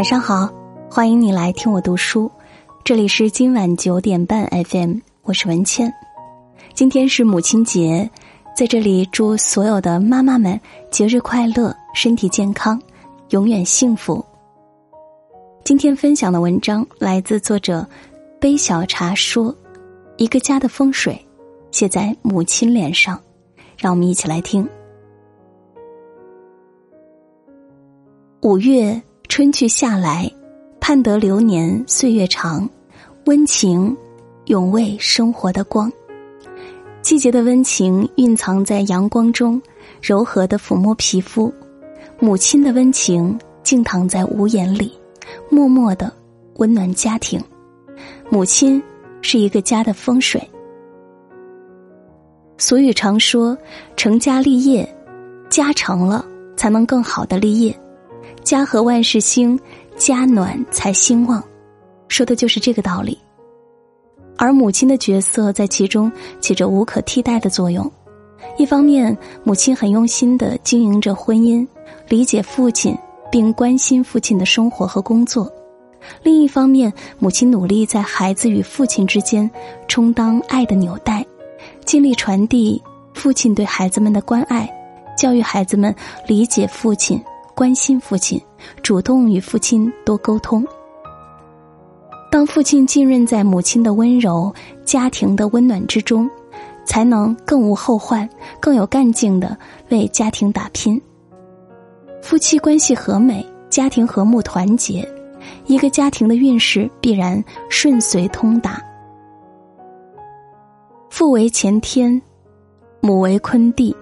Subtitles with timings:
[0.00, 0.50] 晚上好，
[0.90, 2.32] 欢迎你来听我读书，
[2.82, 4.94] 这里是今晚九点半 FM，
[5.24, 5.92] 我是文倩。
[6.72, 8.08] 今天是母亲节，
[8.56, 10.58] 在这里祝所有的妈妈们
[10.90, 12.80] 节日快乐，身体健康，
[13.28, 14.24] 永远幸福。
[15.64, 17.86] 今天分享的文章来自作者
[18.40, 19.54] 杯小茶说
[20.16, 21.22] ：“一个家的风水
[21.72, 23.20] 写在母亲脸上。”
[23.76, 24.66] 让我们一起来听。
[28.40, 28.98] 五月。
[29.30, 30.28] 春去夏来，
[30.80, 32.68] 盼得流年岁月长，
[33.26, 33.96] 温情
[34.46, 35.90] 永为生活的光。
[37.00, 39.62] 季节的温情蕴藏在阳光中，
[40.02, 41.48] 柔和的抚摸皮肤；
[42.18, 44.92] 母亲的温情静躺在屋檐里，
[45.48, 46.12] 默默的
[46.56, 47.40] 温暖家庭。
[48.30, 48.82] 母亲
[49.22, 50.42] 是一个家的风水。
[52.58, 53.56] 俗语常说
[53.96, 54.92] ：“成家立业，
[55.48, 57.72] 家成了才能更好的立业。”
[58.50, 59.56] 家和万事兴，
[59.96, 61.40] 家暖才兴旺，
[62.08, 63.16] 说的就是这个道理。
[64.36, 67.88] 而母亲的角色在其中起着无可替代的作用。
[68.58, 71.64] 一方面，母亲很用心的经营着婚姻，
[72.08, 72.98] 理解父亲，
[73.30, 75.44] 并关心父亲的生活和工作；
[76.24, 79.48] 另一方面，母亲努力在孩子与父亲之间
[79.86, 81.24] 充当爱的纽带，
[81.84, 82.82] 尽力传递
[83.14, 84.68] 父亲对孩子们的关爱，
[85.16, 85.94] 教育孩子们
[86.26, 87.22] 理解父亲。
[87.60, 88.40] 关心父亲，
[88.82, 90.66] 主动与父亲多沟通。
[92.30, 94.50] 当父亲浸润在母亲的温柔、
[94.82, 96.26] 家庭的温暖之中，
[96.86, 98.26] 才能更无后患，
[98.60, 99.54] 更有干劲的
[99.90, 100.98] 为家庭打拼。
[102.22, 105.06] 夫妻关系和美，家庭和睦团结，
[105.66, 108.82] 一个家庭的运势必然顺遂通达。
[111.10, 112.22] 父为乾天，
[113.02, 113.94] 母为坤地，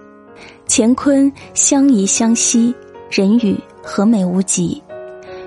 [0.65, 2.73] 乾坤相宜相惜。
[3.09, 4.81] 人与和美无极，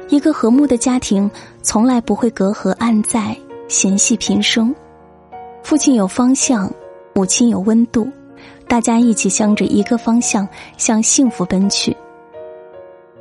[0.08, 1.30] 一个和睦的家庭
[1.62, 3.36] 从来不会隔阂暗在、
[3.68, 4.74] 嫌隙频生。
[5.62, 6.68] 父亲有方向，
[7.14, 8.08] 母亲有温度，
[8.66, 10.46] 大家一起向着一个方向
[10.76, 11.96] 向幸福奔去。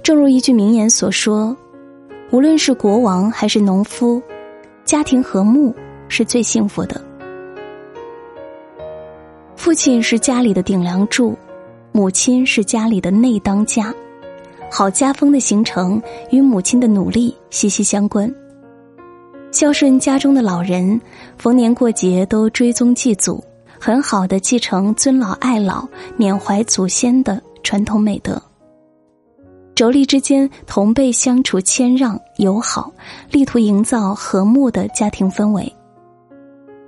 [0.01, 1.55] 正如一句名言所说
[2.31, 4.19] ：“无论是国王还是农夫，
[4.83, 5.75] 家庭和睦
[6.07, 6.99] 是最幸福的。”
[9.55, 11.37] 父亲是家里的顶梁柱，
[11.91, 13.93] 母亲是家里的内当家。
[14.71, 16.01] 好家风的形成
[16.31, 18.33] 与母亲的努力息息相关。
[19.51, 20.99] 孝顺家中的老人，
[21.37, 23.43] 逢年过节都追宗祭祖，
[23.77, 28.41] 很好的继承尊老爱老、缅怀祖先的传统美德。
[29.75, 32.93] 妯娌之间同辈相处谦让友好，
[33.29, 35.71] 力图营造和睦的家庭氛围。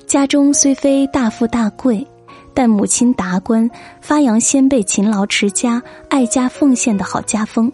[0.07, 2.05] 家中虽非大富大贵。
[2.53, 3.69] 但母亲达观，
[3.99, 7.71] 发扬先辈勤劳持家、爱家奉献的好家风。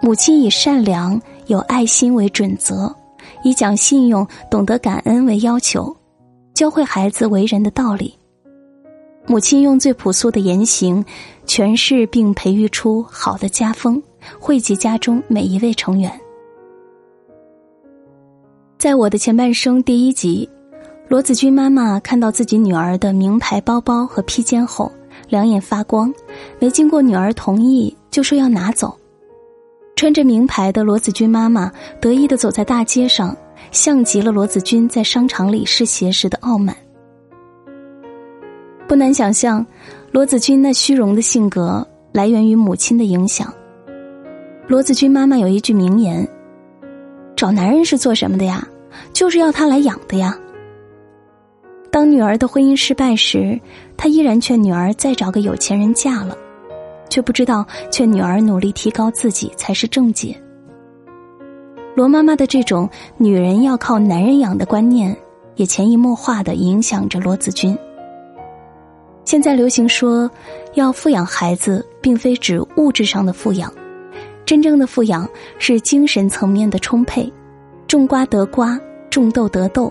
[0.00, 2.94] 母亲以善良、有爱心为准则，
[3.42, 5.94] 以讲信用、懂得感恩为要求，
[6.54, 8.14] 教会孩子为人的道理。
[9.26, 11.04] 母亲用最朴素的言行，
[11.46, 14.02] 诠释并培育出好的家风，
[14.38, 16.10] 惠及家中每一位成员。
[18.78, 20.48] 在我的前半生第一集。
[21.08, 24.90] 罗子君妈妈看到自己女儿的名牌包包和披肩后，
[25.28, 26.12] 两眼发光，
[26.58, 28.92] 没经过女儿同意就说要拿走。
[29.94, 33.34] 穿着名牌的罗子君妈妈得意的走在大街上，
[33.70, 36.76] 像极了罗子君在商场里试鞋时的傲慢。
[38.88, 39.64] 不难想象，
[40.10, 43.52] 罗子君那虚荣的性格来源于母亲的影响。
[44.66, 46.28] 罗子君妈妈有一句名言
[47.36, 48.66] ：“找男人是做什么的呀？
[49.12, 50.36] 就是要他来养的呀。”
[51.90, 53.58] 当女儿的婚姻失败时，
[53.96, 56.36] 他依然劝女儿再找个有钱人嫁了，
[57.08, 60.36] 却不知道劝女儿努力提高自己才是正解。
[61.94, 65.16] 罗妈妈的这种女人要靠男人养的观念，
[65.54, 67.76] 也潜移默化的影响着罗子君。
[69.24, 70.30] 现在流行说，
[70.74, 73.72] 要富养孩子，并非指物质上的富养，
[74.44, 75.26] 真正的富养
[75.58, 77.32] 是精神层面的充沛，
[77.88, 78.78] 种瓜得瓜，
[79.08, 79.90] 种豆得豆，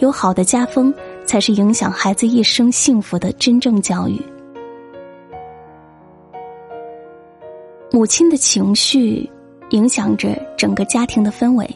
[0.00, 0.92] 有好的家风。
[1.26, 4.20] 才是影响孩子一生幸福的真正教育。
[7.90, 9.30] 母亲的情绪
[9.70, 11.68] 影响着整个家庭的氛围。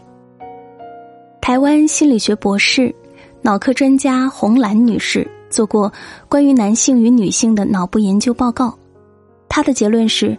[1.40, 2.94] 台湾心理学博士、
[3.40, 5.90] 脑科专家洪兰女士做过
[6.28, 8.76] 关于男性与女性的脑部研究报告，
[9.48, 10.36] 她的结论是：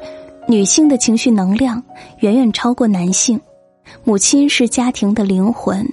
[0.48, 1.82] 女性的情绪能量
[2.20, 3.40] 远远超过男性。
[4.04, 5.84] 母亲是家庭的灵魂。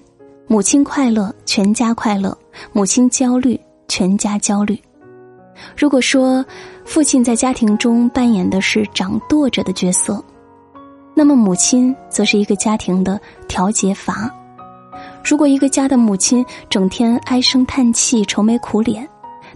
[0.48, 2.30] 母亲快乐，全家快乐；
[2.72, 3.58] 母亲焦虑，
[3.88, 4.78] 全家焦虑。
[5.76, 6.44] 如果说
[6.84, 10.22] 父亲在家庭中扮演的是掌舵者的角色，
[11.14, 13.18] 那么母亲则是一个家庭的
[13.48, 14.30] 调节阀。
[15.24, 19.08] 如果一个家的母亲整天唉声叹气、愁眉苦脸，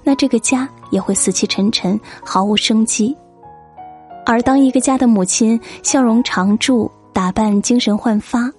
[0.02, 3.16] 那这个家也会死气沉沉、毫无生机。
[4.24, 8.50] 而当一个家的母亲笑容常驻、打扮精神焕发，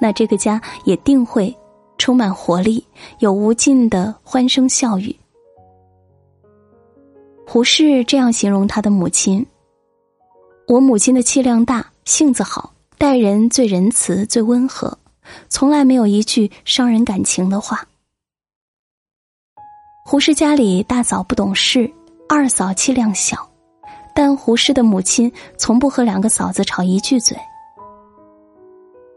[0.00, 1.54] 那这个家也定会
[1.98, 2.84] 充满活力，
[3.18, 5.14] 有无尽的欢声笑语。
[7.46, 9.44] 胡适这样形容他的母亲
[10.68, 14.98] ：“我母亲的气量大，性子好，待人最仁慈、最温和，
[15.48, 17.86] 从来没有一句伤人感情的话。”
[20.04, 21.90] 胡适家里大嫂不懂事，
[22.28, 23.48] 二嫂气量小，
[24.14, 27.36] 但胡适的母亲从不和两个嫂子吵一句嘴。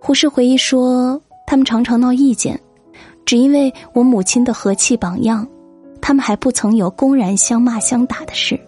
[0.02, 2.60] 胡适回忆说，他们常常闹意见，
[3.30, 5.48] 只因为我母亲的和气榜样，
[6.02, 8.60] 他们还不曾有公然相骂相打的事。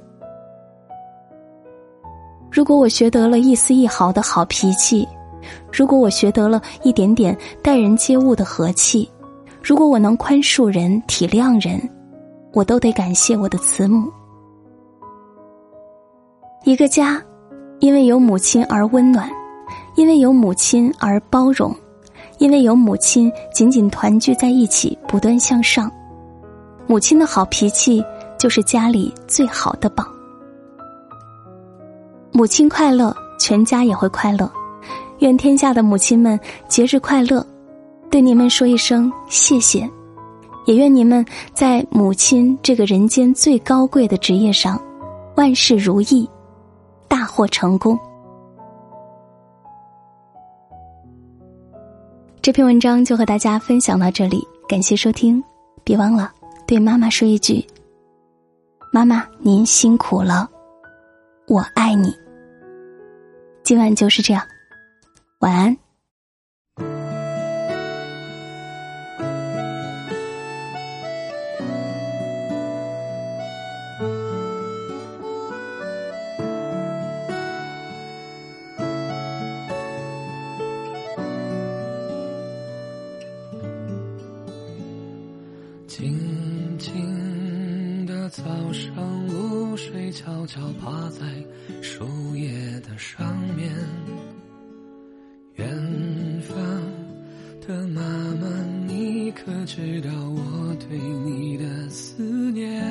[2.51, 5.07] 如果我学得了一丝一毫的好脾气，
[5.73, 9.09] 如果我学得了一点点待人接物的和气，
[9.63, 11.81] 如果我能宽恕人、体谅人。
[12.53, 14.11] 我都得感谢我的慈母。
[16.65, 17.19] 一个家，
[17.79, 19.27] 因为有母亲而温暖，
[19.95, 21.75] 因为有母亲而包容，
[22.41, 25.89] 因为有母亲紧紧团聚在一起，不断向上。
[26.87, 28.03] 母亲的好脾气
[28.35, 30.07] 就是家里最好的榜。
[32.31, 34.51] 母亲快乐，全家也会快乐。
[35.19, 37.45] 愿天下的母亲们节日快乐，
[38.09, 39.87] 对你们说一声谢谢。
[40.65, 41.23] 也愿你们
[41.53, 44.81] 在母亲这个人间最高贵的职业上，
[45.35, 46.27] 万事如意，
[47.07, 47.99] 大获成功。
[52.41, 55.43] 这篇文章就和大家分享到这里，感谢收听，
[55.83, 56.33] 别忘了
[56.65, 57.63] 对妈妈说一句
[58.91, 60.49] ：“妈妈，您辛苦了，
[61.47, 62.11] 我爱你。”
[63.61, 64.43] 今晚就是这样，
[65.41, 65.77] 晚安。
[85.91, 86.17] 静
[86.77, 88.41] 静的早
[88.71, 91.25] 上，露水悄悄趴在
[91.81, 92.49] 树叶
[92.79, 93.69] 的上面。
[95.55, 95.67] 远
[96.43, 96.55] 方
[97.67, 98.01] 的妈
[98.39, 98.47] 妈，
[98.87, 102.23] 你可知道我对你的思
[102.53, 102.81] 念？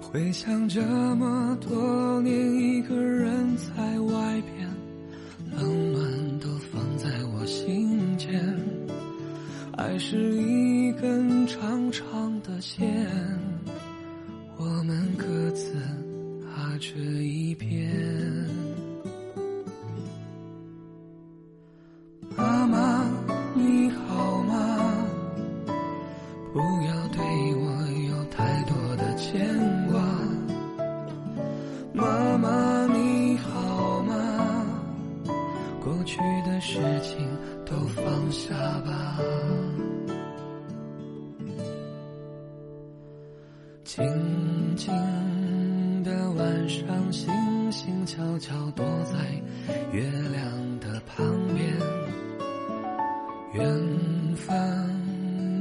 [0.00, 0.80] 回想这
[1.16, 4.68] 么多年，一个人在外边，
[5.58, 8.40] 冷暖都放在我心间。
[9.76, 10.69] 爱是一
[11.50, 12.86] 长长的线。
[14.56, 15.72] 我们各自
[16.44, 17.90] 踏着一边。
[22.36, 23.04] 妈妈，
[23.54, 25.06] 你好吗？
[26.52, 27.20] 不要对
[27.56, 27.66] 我
[28.08, 29.44] 有太多的牵
[29.90, 30.00] 挂。
[31.92, 34.14] 妈妈，你好吗？
[35.82, 37.26] 过去的事情
[37.66, 39.18] 都放下吧。
[43.92, 44.88] 静静
[46.04, 47.28] 的晚上，星
[47.72, 49.18] 星悄悄躲在
[49.90, 51.76] 月亮的旁边。
[53.52, 53.66] 远
[54.36, 54.54] 方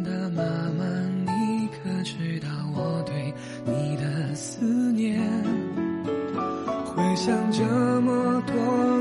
[0.03, 0.43] 的妈
[0.77, 0.85] 妈，
[1.25, 3.33] 你可知道我对
[3.65, 5.19] 你的思念？
[6.85, 7.63] 回想这
[8.01, 8.98] 么多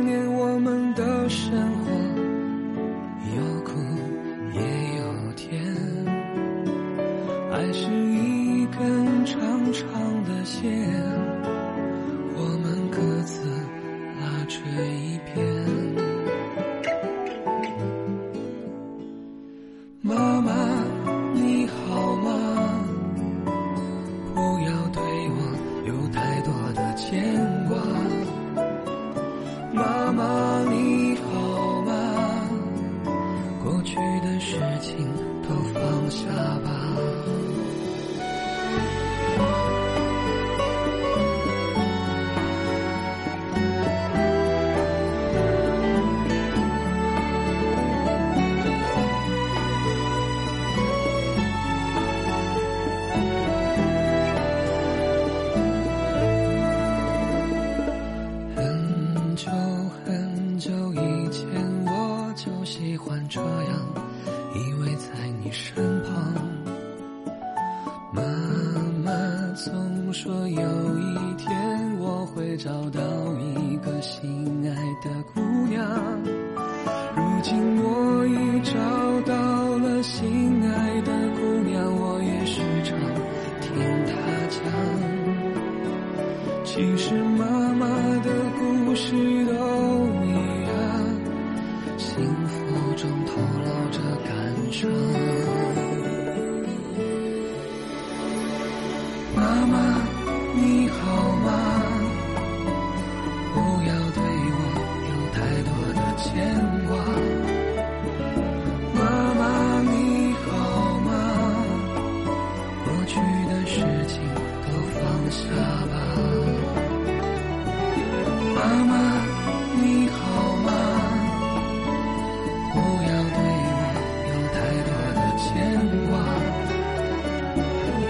[59.89, 61.47] 很久以前
[61.87, 63.78] 我就喜欢这样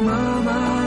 [0.01, 0.78] Mama.